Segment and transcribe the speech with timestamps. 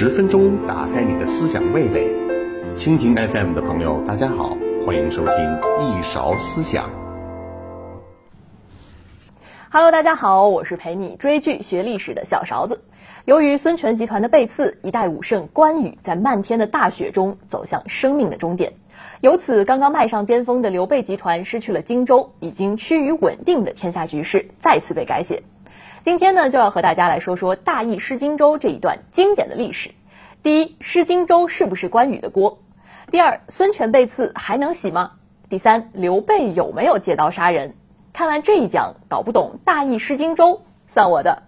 [0.00, 2.10] 十分钟打开你的思想味蕾，
[2.74, 4.56] 蜻蜓 FM 的朋友，大家好，
[4.86, 5.34] 欢迎收听
[5.78, 6.88] 一勺思想。
[9.70, 12.82] Hello，大家好，我是陪你追剧学历史的小勺子。
[13.26, 18.72] 由于孙权集团的背刺，一代武圣关羽在漫天的大雪中走向生命的终点。
[19.20, 25.42] 由此，刚刚迈上巅峰的刘备集团失去了荆州，已经趋于稳定的天下局势再次被改写。
[26.02, 29.90] 今天呢，就要和大家来说说大意失荆州这一段经典的历史。
[30.42, 32.62] 第一，失荆州是不是关羽的锅？
[33.10, 35.12] 第二，孙权被刺还能洗吗？
[35.50, 37.74] 第三，刘备有没有借刀杀人？
[38.14, 41.42] 看完这一讲，搞不懂大意失荆州，算我的。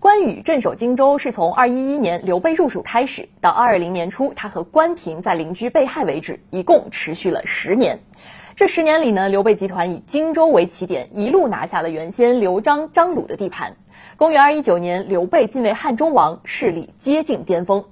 [0.00, 8.00] 关羽镇守荆州是从二一一年刘备入蜀开始，到二二零年初他和关平在邻居被害为止，一共持续了十年。
[8.54, 13.76] 这十年里呢，刘备集团以荆州为起点，一路拿下了原先刘璋、张鲁的地盘。
[14.18, 17.84] 公元二一九年，刘备晋为汉中王，势力接近巅峰。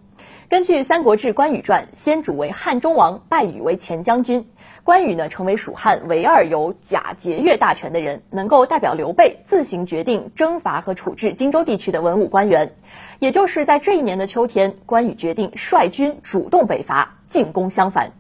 [0.50, 4.50] 根据《三国志·关羽传》，先主为汉中王，拜羽为前将军。
[4.84, 12.74] 关羽呢，成为蜀汉唯二有假节钺大权的人，能够代表刘备自行决定征伐和处置荆州地区的文武官员。
[13.18, 18.12] 也就是在这一年的秋天，关羽决定率军主动北伐，进攻襄樊。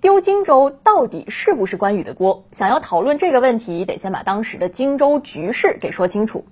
[0.00, 2.46] 丢荆州到底是不是关羽的锅？
[2.52, 6.46] 想要讨论这个问题，得先把当时的荆州局势给说清楚。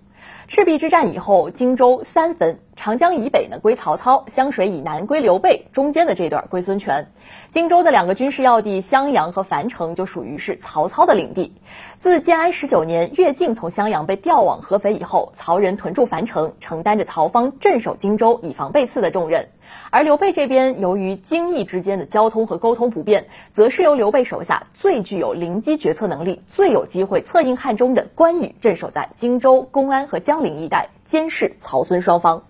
[0.48, 7.10] 赤壁之战以后，荆州三分，长江以北呢归曹操，湘水以南归刘备，中间的这段归孙权。
[7.50, 11.52] 荆州的两个军事要地襄阳和樊城就属于是曹操的领地。
[11.98, 19.48] 自建安十九年，乐进从襄阳被调往合肥以后，曹仁屯驻樊城，承担着曹方镇守荆州以防被刺的重任。
[19.90, 32.44] 而刘备这边，由于荆益之间的交通和沟通不便，则是由刘备手下最具有临机决策能力、最有机会策应汉中的关羽镇守在荆州、公安和江陵一带，监视曹孙双方。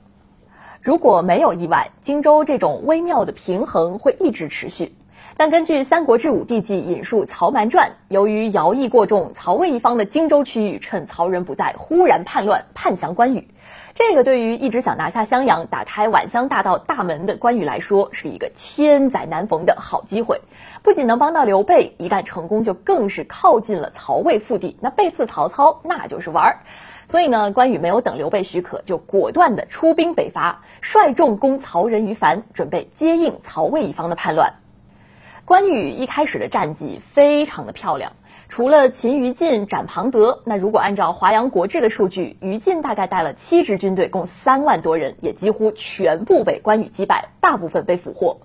[0.81, 4.95] 如果没有意外，荆州这种微妙的平衡会一直持续。
[5.37, 13.49] 但根据《三国志·武帝纪》引述《曹瞒传》，由于徭役过重，曹魏一方的荆州区域趁曹仁不在，忽然叛乱，叛降关羽。
[13.95, 20.41] 这个对于一直想拿下襄阳、打开宛乡大道大门的关羽来说，是一个千载难逢的好机会。
[20.83, 24.77] 不仅能帮到刘备，一旦成功，就更是靠近了曹魏腹地。
[24.81, 26.61] 那背刺曹操，那就是玩儿。
[27.09, 34.55] 所以呢，关羽没有等刘备许可，就果断的出兵北伐，率众攻曹仁于樊，准备接应曹魏一方的叛乱。
[35.47, 38.13] 关羽一开始的战绩非常的漂亮。
[38.51, 48.41] 除了擒于禁、斩庞德，那如果按照《华阳国志》的数据，于禁大概带了七支军队，共三万多人，也几乎全部被关羽击败，大部分被俘获。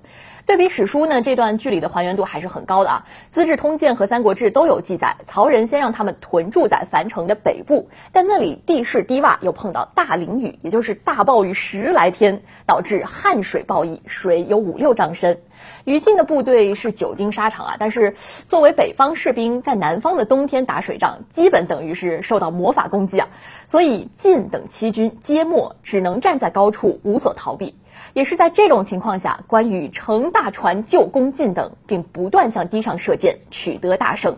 [0.46, 3.06] 对比史书呢，这段剧里的还原度还是很高的啊。
[3.34, 15.40] 《资治通鉴》和《三国志》都有记载，曹仁先让他们屯驻在樊城的北部，但那里地势低洼，又碰到大淋雨，也就是大暴雨十来天，导致汉水暴溢，水有五六丈深。
[15.86, 18.14] 于禁的部队是久经沙场啊，但是
[18.50, 23.30] 作为北方士兵，在南方的冬天打水仗，基本等于是受到魔法攻击啊。
[23.66, 27.76] 所以晋等七军皆没，只能站在高处，无所逃避。
[28.12, 34.38] 也是在这种情况下，关羽乘大船救攻晋等，并不断向堤上射箭，取得大胜。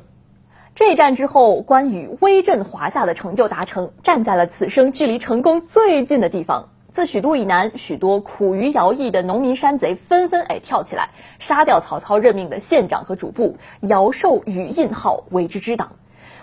[0.75, 6.69] 这一战之后，关羽威震华夏的成就达成，站在了此生距离成功最近的地方。
[6.91, 11.09] 自许都以南，许多苦于徭役的农民山贼纷纷哎跳起来，
[11.39, 15.93] 杀掉曹操任命的县长和主簿，尧授与印号为之之党。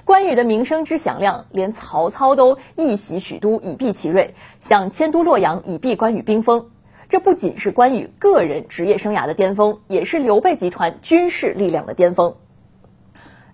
[0.05, 6.72] 关羽的名声之响亮，连曹操都一袭许都以避其锐，想迁都洛阳以避关羽兵锋。
[7.13, 12.37] 这不仅是关羽个人职业生涯的巅峰，也是刘备集团军事力量的巅峰。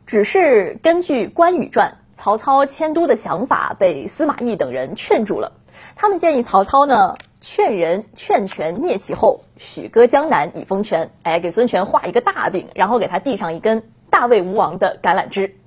[0.06, 5.54] 只是根据《关羽传》，曹操迁都的想法被司马懿等人劝住了。
[5.96, 11.10] 他们建议曹操呢，劝人劝权聂其后，许割江南以封权。
[11.24, 15.57] 哎，给孙权画一个大饼，然后给他递上一根大魏吴王的橄榄枝。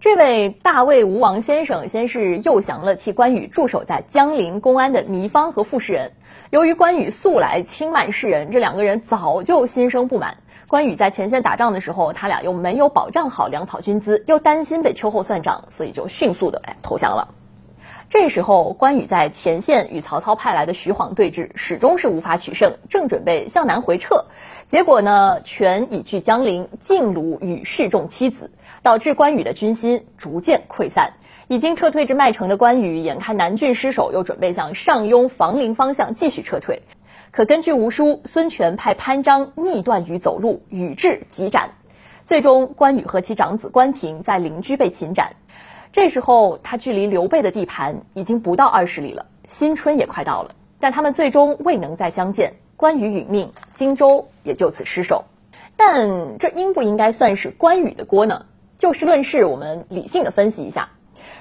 [0.00, 6.10] 这位大魏吴王先生，先是诱降了替关羽驻守在江陵公安的糜芳和傅士仁。
[6.48, 10.38] 由于关羽素来轻慢士人，这两个人早就心生不满。
[10.68, 17.28] 关羽在前线打仗的时候，他俩又没有保障好粮草军资，又担心被秋后算账，所以就迅速的哎投降了。
[18.10, 24.24] 这时候，关羽在前线与曹操派来的徐晃对峙，始终是无法取胜，正准备向南回撤，
[24.66, 28.50] 结果呢，权已去江陵，进鲁与示众妻子。
[28.82, 31.12] 导致关羽的军心逐渐溃散，
[31.46, 36.82] 已经撤退至麦城的关羽，眼看南郡失守，又准备向上庸、房陵方向继续撤退。
[37.30, 41.74] 可根据吴书，孙权派潘璋逆断羽走路，羽至即斩。
[42.24, 45.36] 最终，关羽和其长子关平在邻居被擒斩。
[45.92, 50.54] 这时候，他距离刘备的地盘已经不到二十里了，新春也快到了。
[50.78, 55.24] 但他们最终未能再相见，关羽殒命，荆州也就此失守。
[55.76, 58.46] 但这应不应该算是关羽的锅呢？
[58.78, 60.90] 就事论事，我们理性的分析一下。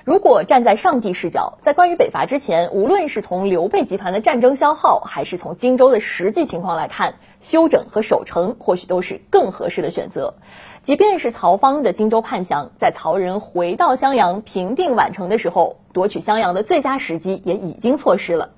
[0.09, 10.33] 如果站在上帝视角，在关羽北伐之前，无论是从刘备集团的战争消耗，还是从荆州的实际情况来看，休整和守城或许都是更合适的选择。
[10.81, 18.49] 即便是曹方的荆州叛降，在曹仁回到襄阳平定宛城的时候，夺取襄阳的最佳时机也已经错失了。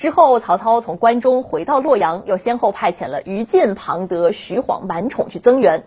[0.00, 5.84] 之后，曹操从关中回到洛阳，又先后派遣了于禁、庞德、徐晃、满宠去增援。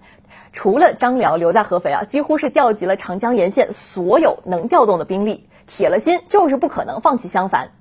[0.51, 7.71] 除了张辽留在合肥啊，几乎是调集了长江沿线所有能调动的兵力，铁了心就是不可能放弃襄樊。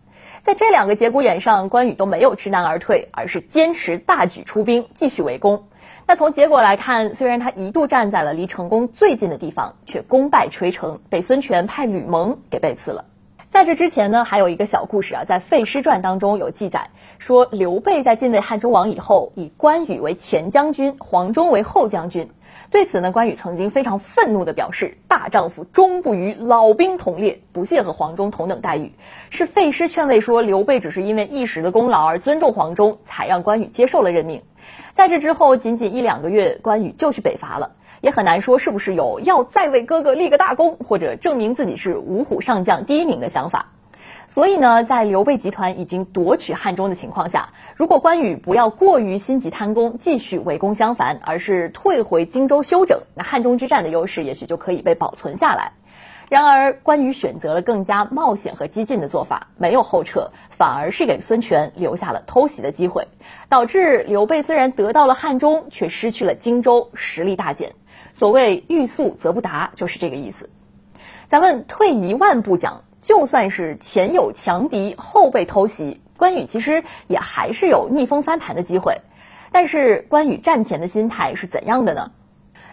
[0.41, 5.65] 在这两个节骨眼上，关羽都没有知难而退，而是坚持大举出兵，继续围攻。
[6.07, 13.05] 那从结果来看，虽然他一度站在了离成功最近的地方，却功败垂成，被孙权派吕蒙给背刺了。
[13.53, 16.89] 在这之前呢，还有一个小故事啊，在《废师传》当中有记载，
[17.19, 22.27] 说刘备在晋位汉中王以后，以关羽为前将军，黄忠为后将军。
[22.71, 28.91] 对此呢，关羽曾经非常愤怒地表示：“大丈夫终不与老兵同列，不屑和黄忠同等待遇。”
[29.29, 34.41] 是废师劝慰说，刘备只是因为一时的功劳而尊重黄忠，才让关羽接受了任命。
[34.95, 37.73] 在这之后，仅仅一两个月，关羽就去北伐了。
[38.03, 43.69] 也很难说是不是有要再为哥哥立个大功，或者证明自己是五虎上将第一名的想法。
[44.27, 55.73] 所以呢，在刘备集团已经夺取汉中的情况下，如果关羽不要过于心急贪功，继续围攻襄樊，而是退回荆州休整，那汉中之战的优势也许就可以被保存下来。
[56.31, 63.07] 然而，关羽选择了更加冒险和激进的做法，没有后撤，反而是给孙权留下了偷袭的机会，
[63.51, 67.75] 导致刘备虽然得到了汉中，却失去了荆州，实力大减。
[68.15, 70.51] 所谓欲速则不达，就是这个意思。
[71.29, 78.99] 咱们退一万步讲，就算是前有强敌，后被偷袭，关羽其实也还是有逆风翻盘的机会。
[79.51, 82.11] 但是关羽战前的心态是怎样的呢？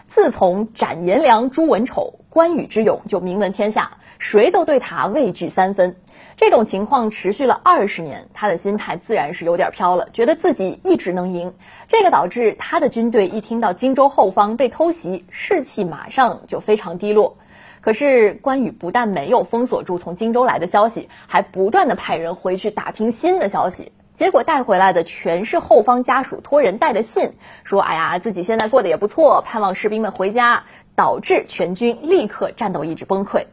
[0.06, 5.96] 自从斩颜良、诛文丑，关羽之勇就名闻天下，谁都对他畏惧三分。
[6.36, 11.54] 这种情况持续了二十年，他的心态自然是有点飘了，觉得自己一直能赢。
[11.88, 17.38] 这个导致他的军队一听到荆州后方被偷袭，士气马上就非常低落。
[17.80, 23.90] 可是关羽不但没有封锁住从荆州来的消息，还不断的派人回去打听新的消息。
[24.14, 27.32] 结果带回来的全是后方家属托人带的信，
[27.64, 30.64] 说：“哎呀，自己现在过得也不错，盼望士兵们回家。”
[30.94, 33.46] 导致全军立刻战斗意志崩溃。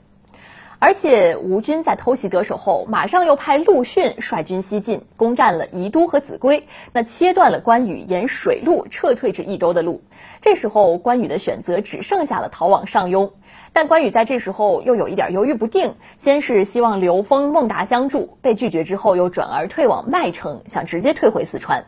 [0.79, 10.03] 而且吴军在偷袭得手后，马上又派陆逊率军西进，攻占了宜都和秭归，那切断了关羽沿水路撤退至益州的路。
[10.39, 13.31] 这时候关羽的选择只剩下了逃往上庸。
[13.73, 21.85] 但关羽在这时候又有一点犹豫不定，先是希望刘封、孟达相助，被拒绝之后，又转而退往麦城，想直接退回四川。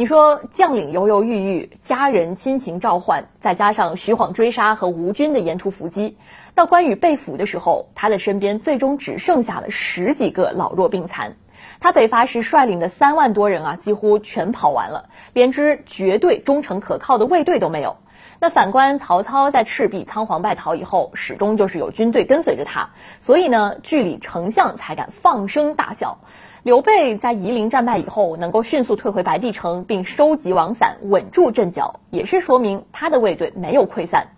[0.00, 6.16] 你说将领犹犹豫豫，家人亲情召唤，再加上徐晃追杀和吴军的沿途伏击，
[6.54, 11.34] 到关羽被俘的时候，他的身边最终只剩下了十几个老弱病残。
[11.80, 17.96] 他北伐时率领的三万多人啊，几乎全跑完了，连支绝对忠诚可靠的卫队都没有。
[18.38, 26.20] 那反观曹操在赤壁仓皇败逃以后，始终就是有军队跟随着他，所以呢，据理丞相才敢放声大笑。
[26.68, 34.28] 刘备在夷陵战败以后，能够迅速退回白帝城，并收集王散，稳住阵脚，也是说明他的卫队没有溃散。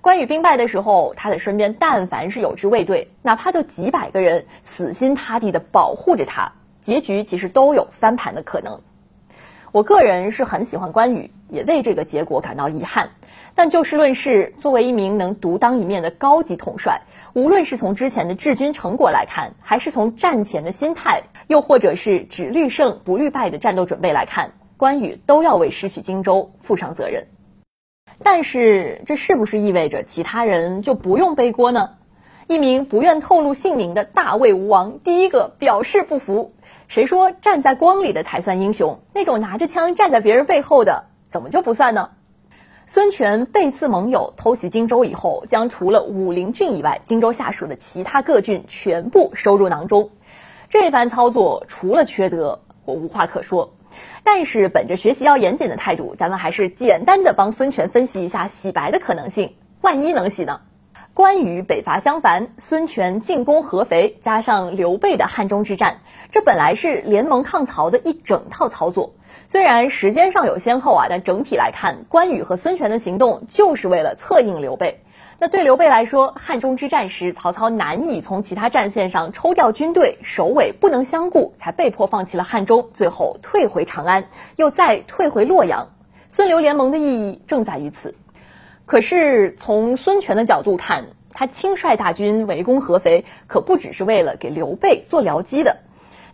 [0.00, 8.80] 关羽兵败的时候，他的身边但凡是有支卫队，哪怕就几百个人，死心塌地的保护着他，结局其实都有翻盘的可能。
[9.74, 13.10] 我个人是很喜欢关羽，也为这个结果感到遗憾。
[13.56, 17.00] 但就事论事，作为一名能独当一面的高级统帅，
[17.32, 27.26] 无论是从之前的治军成果来看，还是从战前的心态，又或者是只虑胜不虑败的战斗准备来看，关羽都要为失去荆州负上责任。
[28.22, 31.96] 但是，这是不是意味着其他人就不用背锅呢？
[32.46, 36.52] 一名不愿透露姓名的大魏吴王，第一个表示不服。
[36.88, 39.00] 谁说站在光里的才算英雄？
[39.12, 42.10] 那种拿着枪站在别人背后的，怎么就不算呢？
[42.86, 50.10] 孙权背刺盟友，偷袭荆州以后，将除了武陵郡以外，荆州下属的其他各郡全部收入囊中。
[50.68, 53.72] 这番操作除了缺德，我无话可说。
[54.22, 59.54] 但是本着学习要严谨的态度，咱们还是简单的帮孙权分析一下洗白的可能性。
[59.80, 60.60] 万一能洗呢？
[61.14, 66.00] 关羽北伐襄樊，孙权进攻合肥，加上刘备的汉中之战，
[66.32, 69.14] 这本来是联盟抗曹的一整套操作。
[69.46, 75.04] 虽然时间上有先后啊，但整体来看，关羽和孙权的行动就是为了策应刘备。
[75.38, 85.90] 那对刘备来说，汉中之战时，曹操难以从其他战线上抽调军队，首尾不能相顾，才被迫放弃了汉中，最后退回长安，又再退回洛阳。
[86.28, 88.16] 孙刘联盟的意义正在于此。
[88.86, 95.78] 可是从孙权的角度看，他亲率大军围攻合肥，可不只是为了给刘备做僚机的。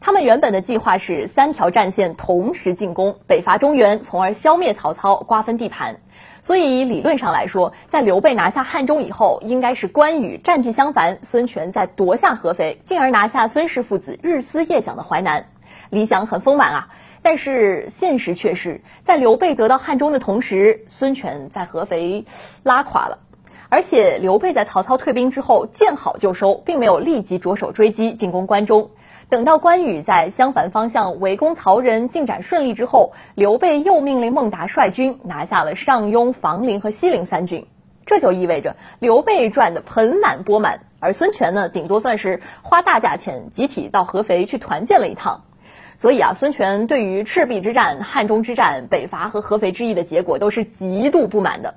[0.01, 6.01] 他们原本的计划是三条战线同时进攻，北伐中原，从而消灭曹操，瓜分地盘。
[6.41, 15.47] 所以理论上来说，在刘备拿下汉中以后，应该是关羽占据襄樊，孙权再夺下合肥，进而拿下孙氏父子日思夜想的淮南。
[15.91, 16.89] 理想很丰满啊，
[17.23, 22.25] 但是现实却是在刘备得到汉中的同时，孙权在合肥
[22.63, 23.19] 拉垮了。
[23.69, 28.91] 而且刘备在曹操退兵之后见好就收，并没有立即着手追击进攻关中。
[29.29, 37.65] 等到关羽在襄樊方向围攻曹仁进展顺利之后，刘备又命令孟达率军拿下了上庸、房陵和西陵三郡。
[38.07, 45.45] 这就意味着刘备赚得盆满钵满，而孙权呢，顶多算是花大价钱集体到合肥去团建了一趟。
[46.01, 51.75] 所以啊，孙权对于赤壁之战、汉中之战、北伐和合肥之役的结果都是极度不满的。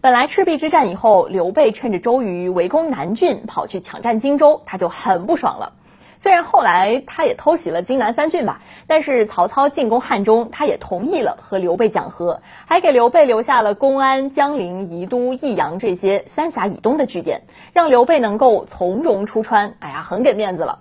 [0.00, 5.74] 本来赤壁之战以后，刘备趁着周瑜围攻南郡，跑去抢占荆州，他就很不爽了。
[6.16, 17.42] 虽然后来他也偷袭了荆南三郡吧，但是曹操进攻汉中，他也同意了和刘备讲和，还给刘备留下了公安、江陵、宜都、益阳这些三峡以东的据点，
[17.74, 19.74] 让刘备能够从容出川。
[19.80, 20.78] 哎呀，很给面子了。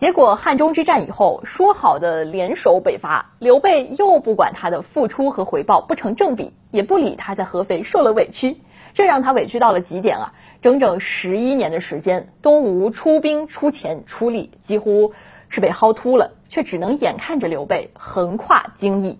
[0.00, 8.62] 结果汉中之战以后，说好的联手北伐，刘备又不管他的付出和回报不成正比，也不理他在合肥受了委屈，
[8.94, 10.32] 这让他委屈到了极点啊！
[10.62, 15.12] 整整十一年的时间，东吴出兵、出钱、出力，几乎
[15.50, 19.18] 是被薅秃了，却只能眼看着刘备横跨荆益。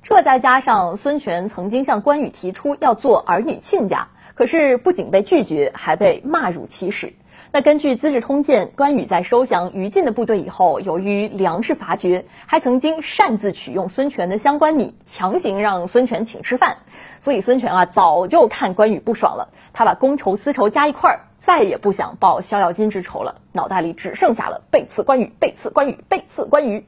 [0.00, 7.12] 这再加上孙权曾经向关羽提出要做儿女亲家，可是不仅被拒绝，还被骂辱其使。
[7.52, 16.76] 那根据《资治通鉴》，关羽在收降于禁的部队以后，由于粮食乏绝，还曾经擅自取用孙权的相关米，强行让孙权请吃饭。
[17.18, 26.86] 所以孙权啊，早就看关羽不爽了，他把公仇私仇加一块儿，再也不想报逍遥津之仇了，脑袋里只剩下了背刺关羽、背刺关羽、背刺关羽。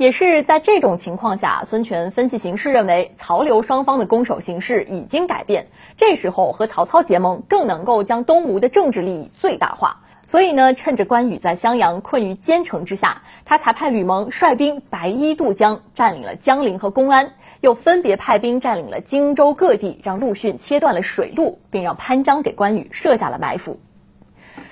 [0.00, 9.98] 也是在这种情况下，孙权分析形势，认为曹刘双方的攻守形势已经改变，这时候和曹操结盟更能够将东吴的政治利益最大化。
[10.24, 23.78] 所以呢，趁着关羽在襄阳困于坚城之下，他才派吕蒙率兵白衣渡江，占领了江陵和公安，又分别派兵占领了荆州各地，让陆逊切断了水路，并让潘璋给关羽设下了埋伏。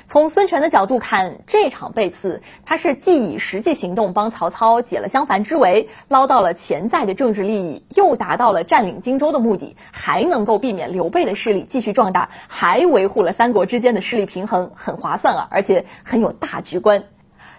[0.09, 17.05] 从孙权的角度看，这场背刺，他是既以实际行动帮曹操解了襄樊之围，捞到了潜在的政治利益，又达到了占领荆州的目的，还能够避免刘备的势力继续壮大，还维护了三国之间的势力平衡，很划算啊，而且很有大局观。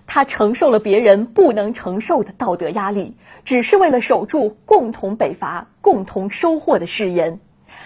[0.08, 7.40] 他承受了别人不能承受的道德压力，只是为了守住共同北伐、共同收获的誓言。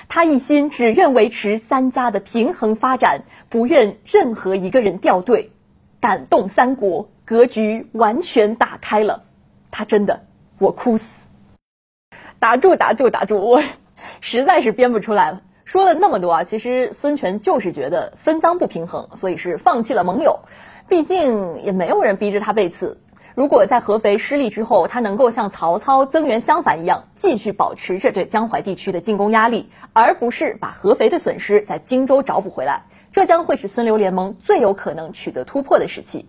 [0.09, 5.51] 他一心只愿维持三家的平衡发展，不愿任何一个人掉队，
[5.99, 9.23] 感动三国，格局完全打开了。
[9.71, 10.25] 他真的，
[10.59, 11.27] 我哭死！
[12.39, 13.39] 打住，打住，打住！
[13.39, 13.63] 我
[14.21, 15.41] 实在是编不出来了。
[15.65, 20.41] 说了那么多啊，其实孙权就是觉得分赃不平衡，所以是放弃了盟友。
[20.89, 22.99] 毕竟也没有人逼着他背刺。
[23.35, 36.27] 如果在合肥失利之后，他能够像曹操增援襄樊一样，继续保持着对江淮地区的进攻压力，而不是把合肥的损失在荆州找补回来，这将会是孙刘联盟最有可能取得突破的时期。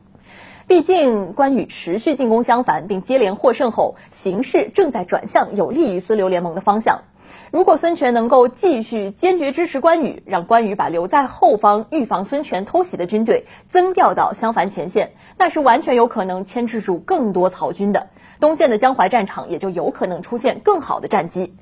[0.67, 7.03] 毕竟，关羽持续进攻襄樊并接连获胜后，形势正在转向有利于孙刘联盟的方向。
[7.51, 18.09] 如果孙权能够继续坚决支持关羽，让关羽把留在后方预防孙权偷袭的军队增调到襄樊前线，那是完全有可能牵制住更多曹军的。
[18.45, 21.55] 东线的江淮战场也就有可能出现更好的战机。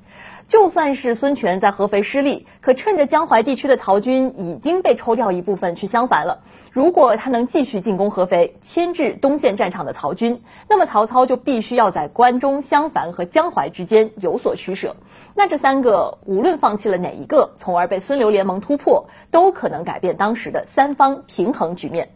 [0.49, 6.41] 就算是孙权在合肥失利，可趁着江淮地区的曹军已经被抽调一部分去襄樊了，
[6.73, 14.97] 如果他能继续进攻合肥，牵制东线战场的曹军，那么曹操就必须要在关中、襄樊和江淮之间有所取舍。
[15.35, 22.09] 那这三个无论放弃了哪一个，从而被孙刘联盟突破，都可能改变当时的三方平衡局面。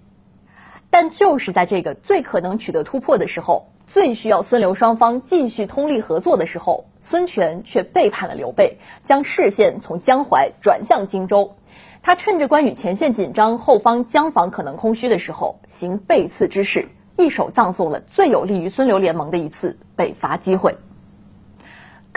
[0.90, 3.70] 但就是在这个最可能取得突破的时候。
[3.88, 11.56] 最需要孙刘双方继续通力合作的时候，孙权却背叛了刘备，将视线从江淮转向荆州。
[12.04, 20.76] 他趁着关羽前线紧张、后方江防可能空虚的时候，行背刺之事，一手葬送了最有利于孙刘联盟的一次北伐机会。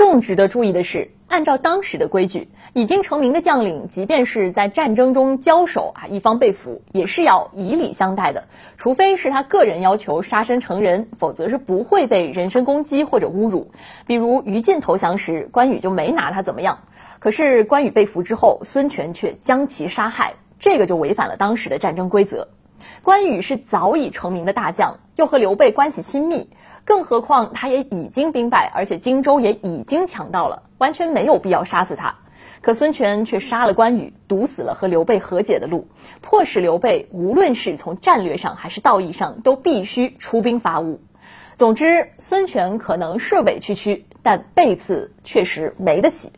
[0.00, 8.44] 更值得注意的是，按照当时的规矩，已经成名的将领，即便是在战争中交手啊，一方被俘，也是要以礼相待的。
[8.78, 13.72] 除非是他个人要求杀身成仁，否则是不会被人身攻击或者侮辱。
[14.06, 16.78] 比如于禁投降时，关羽就没拿他怎么样。
[17.18, 22.48] 可是关羽被俘之后，孙权却将其杀害，这个就违反了当时的战争规则。
[23.02, 26.48] 关羽是早已成名的大将，又和刘备关系亲密。
[26.90, 32.16] 更何况他也已经兵败，而且荆州也已经抢到了，完全没有必要杀死他。
[32.62, 35.86] 可孙权却杀了关羽，堵死了和刘备和解的路，
[36.20, 41.00] 迫使刘备无论是从战略上还是道义上都必须出兵伐吴。
[41.54, 46.32] 总之，孙权可能是委屈屈，但背刺确实没得洗。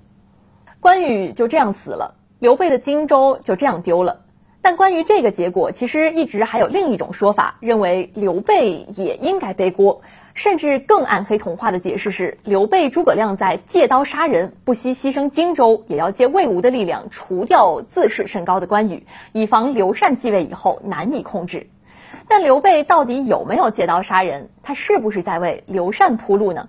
[0.81, 4.21] 关羽就这样死了，刘备的荆州就这样丢了。
[4.61, 10.03] 但关于这个结果，其实一直还有另一种说法，认为刘备也应该背锅。
[10.35, 21.69] 甚至更暗黑童话的解释是，刘备、诸葛亮在借刀杀人，不惜牺牲荆州，也要借魏吴的力量除掉自视甚高的关羽，以防刘禅继位以后难以控制。
[22.29, 24.49] 但刘备到底有没有借刀杀人？
[24.63, 26.69] 他是不是在为刘禅铺路呢？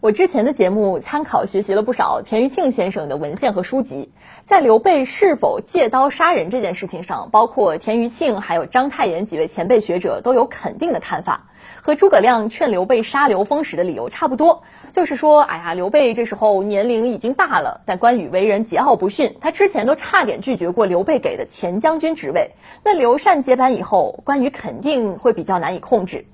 [0.00, 4.10] 我之前的节目参考学习了不少田余庆先生的文献和书籍，
[4.46, 11.48] 在刘备是否借刀杀人这件事情上，包括田余庆还有章太炎几位前辈学者都有肯定的看法，
[11.82, 22.52] 和诸葛亮劝刘备杀刘封时的理由差不多，就是说，哎呀，刘备这时候年龄已经大了，但关羽为人桀骜不驯，他之前都差点拒绝过刘备给的前将军职位，
[22.82, 26.24] 那刘禅接班以后，关羽肯定会比较难以控制。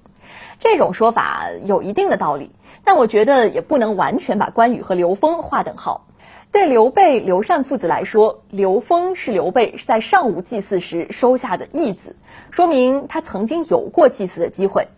[0.58, 2.50] 这种说法有一定的道理，
[2.84, 6.06] 但我觉得也不能完全把关羽和刘封划等号。
[6.52, 12.16] 对刘备、刘禅父子来说，刘封是刘备在上吴祭祀时收下的义子，
[12.50, 14.88] 说明他曾经有过祭祀的机会。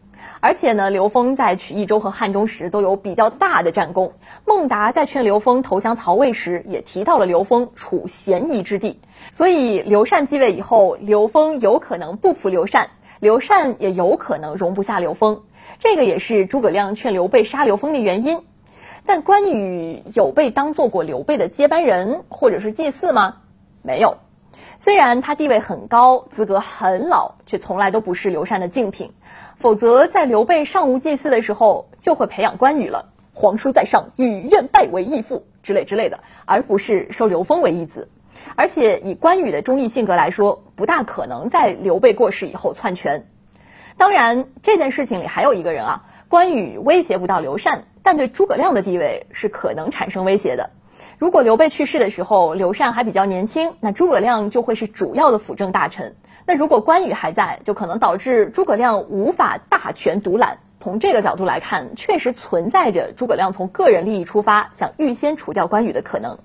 [0.41, 4.13] 而且呢，刘封在取益州和汉中时都有比较大的战功。
[4.45, 9.01] 孟达在劝刘封投降曹魏时，也提到了刘封处嫌疑之地。
[9.33, 12.91] 所以刘禅继位以后，刘封有可能不服刘禅。
[13.21, 15.43] 刘禅也有可能容不下刘封，
[15.79, 18.41] 这个也是诸葛亮劝刘备杀刘封的原因。
[19.07, 23.37] 但关羽有被当做过刘备的接班人或者是祭祀吗？
[23.83, 24.19] 没有。
[24.77, 29.13] 虽然他地位很高，资格很老，却从来都不是刘禅的竞品。
[29.57, 33.11] 否则，在刘备尚无祭祀的时候，就会培养关羽了。
[33.33, 38.09] 皇叔在上，与愿拜为义父之类之类的，而不是收刘封为义子。
[38.57, 43.27] 而且以关羽的忠义性格来说，不大可能在刘备过世以后篡权。
[43.99, 50.71] 当然，这件事情里还有一个人啊，关羽威胁不到刘禅，但对诸葛亮的地位是可能产生威胁的。
[51.19, 56.15] 如果刘备去世的时候，刘禅还比较年轻，那诸葛亮就会是主要的辅政大臣。
[56.47, 60.59] 那如果关羽还在，就可能导致诸葛亮无法大权独揽。
[60.79, 66.39] 从这个角度来看，确实存在着诸葛亮从个人利益出发，想预先除掉关羽的可能。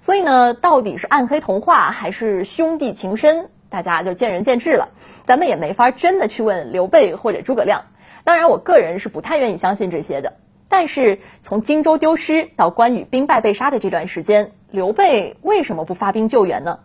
[0.00, 4.90] 所以呢，到底是暗黑童话还是兄弟情深，大家就见仁见智了。
[5.24, 7.84] 咱们也没法真的去问刘备或者诸葛亮。
[8.24, 10.34] 当然，我个人是不太愿意相信这些的。
[10.68, 16.80] 但是从荆州丢失到关羽兵败被杀的这段时间，刘备为什么不发兵救援呢？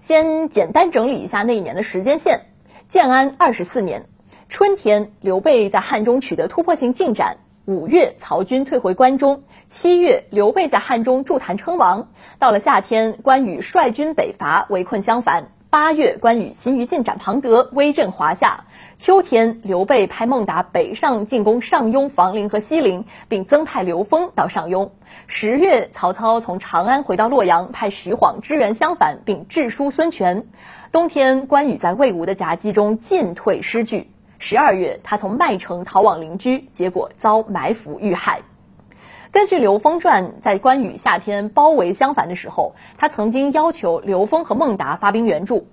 [0.00, 2.42] 先简单整理一下那一年的时间线：
[2.88, 4.06] 建安二十四年
[4.48, 7.38] 春天，刘备在汉中取得突破性进展。
[7.64, 12.10] 五月，曹军退回关中；七月，刘备在汉中筑坛称王。
[12.38, 15.48] 到了夏天，关羽率军北伐，围困襄樊。
[15.68, 18.64] 八月，关羽勤于进展庞德，威震华夏。
[18.96, 24.90] 秋天，刘备派孟达北上进攻上庸、房陵和西陵，并增派刘封到上庸。
[25.26, 30.46] 十月，曹操从长安回到洛阳，派徐晃支援襄樊，并致书孙权。
[30.92, 34.10] 冬天，关羽在魏吴的夹击中进退失据。
[34.38, 38.42] 十二月，他从麦城逃往邻居，结果遭埋伏遇害。
[39.36, 45.66] 根据《刘封传》，在关羽夏天包围襄樊的时候，他曾经要求刘封和孟达发兵援助。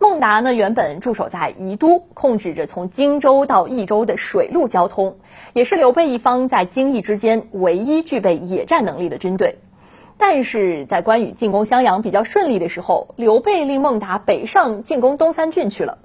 [0.00, 5.18] 孟达呢，原本驻守在宜都，控制着从荆州到益州的水陆交通，
[5.52, 9.58] 也是刘备一方在荆益之间唯一具备野战能力的军队。
[10.16, 15.98] 但是在关羽进攻襄阳比较顺利的时候，刘备令孟达北上进攻东三郡去了。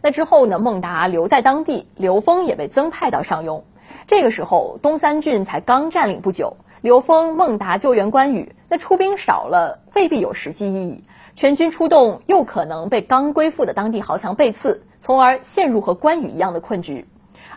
[0.00, 0.58] 那之后呢？
[0.58, 3.64] 孟达留在当地，刘封也被增派到上庸。
[4.06, 11.04] 这个时候，东三郡才刚占领不久，刘封、孟达救援关羽，那出兵少了，未必有实际意义。
[11.34, 17.06] 全军出动，又可能被刚归附的当地豪强背刺，从而陷入和关羽一样的困局。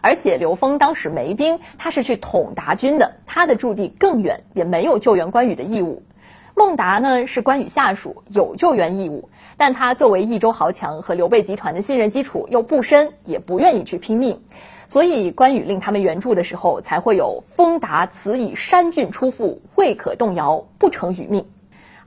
[0.02, 6.04] 而且刘封当时没兵，他是去统达军的，他的驻地更远，也没有救援关羽的义务。
[6.56, 14.42] 孟达呢是关羽下属，有救援义务，但他作为益州豪强和刘备集团的信任基础又不深，也不愿意去拼命，
[14.88, 21.46] 所以关羽令他们援助的时候，才会有“风达此以山郡出复，未可动摇，不成于命”。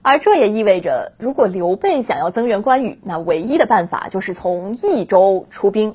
[0.03, 5.95] 而这也意味着，如果刘备想要增援关羽，那唯一的办法就是从益州出兵。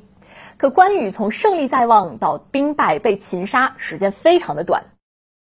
[0.58, 4.84] 可关羽从胜利在望到兵败被擒杀，时间非常的短。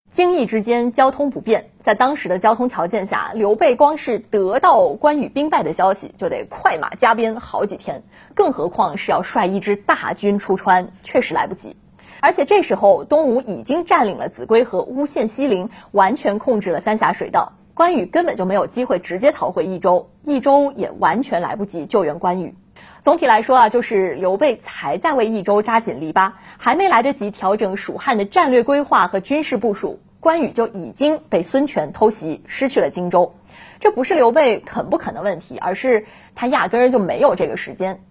[0.09, 8.01] 京邑之间交通不便，在当时的交通条件下，刘备光是得到关羽兵败的消息，就得快马加鞭好几天，
[8.33, 11.75] 更何况是要率一支大军出川，确实来不及。
[12.21, 17.53] 而且这时候，东吴已经占领了秭归和乌县西陵，完全控制了三峡水道。
[17.75, 22.55] 关羽根本就没有机会直接逃回益州，益州也完全来不及救援关羽。
[23.01, 33.35] 总体来说啊，就是刘备才在为益州扎紧篱笆，还没来得及调整蜀汉的战略规划和军事部署，关羽就已经被孙权偷袭，失去了荆州。
[33.79, 38.03] 这不是刘备肯不肯的问题，而是他压根儿就没有这个时间。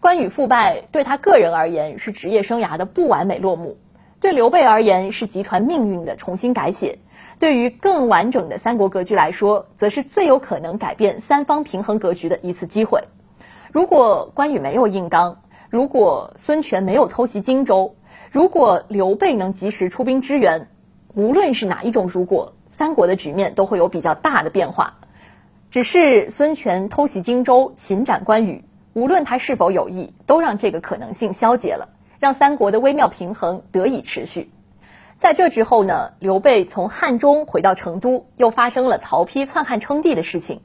[0.00, 3.78] 关羽腐败对他个人而言是职业生涯的不完美落幕，
[4.18, 6.98] 对刘备而言是集团命运的重新改写。
[7.38, 13.04] 对于更完整的三国格局来说，则是最有可能改变三方平衡格局的一次机会。
[13.72, 17.96] 如果关羽没有硬刚，如果孙权没有偷袭荆州，
[18.30, 20.68] 如果刘备能及时出兵支援，
[21.14, 24.98] 无论是哪一种如果，三国的局面都会有比较大的变化。
[25.70, 31.88] 只是孙权偷袭荆州，擒斩关羽，无论他是否有意，都让这个可能性消解了，
[32.20, 34.50] 让三国的微妙平衡得以持续。
[35.18, 40.60] 在这之后呢，刘备从汉中回到成都，又发生了曹丕篡汉称帝的事情，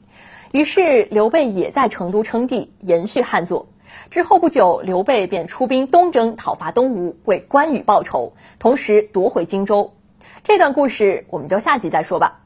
[0.52, 3.68] 于是刘备也在成都称帝，延续汉作。
[4.10, 9.92] 之后不久，刘备便出兵东征，讨伐东吴，为关羽报仇，同时夺回荆州。
[10.42, 12.40] 这段故事我们就下集再说吧。